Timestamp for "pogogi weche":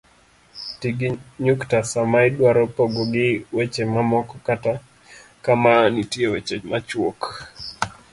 2.75-3.83